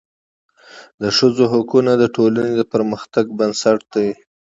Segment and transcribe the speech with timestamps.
[1.01, 4.09] د ښځو حقونه د ټولني د پرمختګ بنسټ دی.